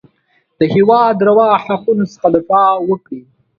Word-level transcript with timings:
د 0.59 0.61
هېواد 0.73 1.15
روا 1.29 1.49
حقونو 1.63 2.05
څخه 2.13 2.27
دفاع 2.35 2.69
وکړي. 2.89 3.21